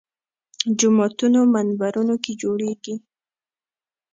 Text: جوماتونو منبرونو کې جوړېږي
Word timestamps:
جوماتونو 0.79 1.39
منبرونو 1.53 2.15
کې 2.23 2.31
جوړېږي 2.41 2.95